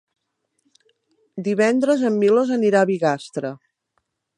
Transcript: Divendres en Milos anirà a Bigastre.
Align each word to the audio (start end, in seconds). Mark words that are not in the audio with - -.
Divendres 1.49 2.03
en 2.11 2.19
Milos 2.25 2.57
anirà 2.59 2.83
a 2.83 2.89
Bigastre. 2.95 3.55